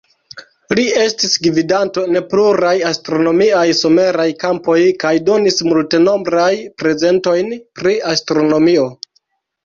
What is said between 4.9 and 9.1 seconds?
kaj donis multenombraj prezentojn pri astronomio.